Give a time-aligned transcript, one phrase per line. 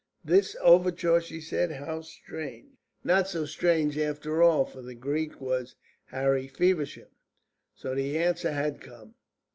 [0.25, 1.73] "This overture?" she said.
[1.73, 2.71] "How strange!"
[3.03, 4.65] "Not so strange after all.
[4.65, 7.09] For the Greek was Harry Feversham."
[7.75, 9.13] So the answer had come.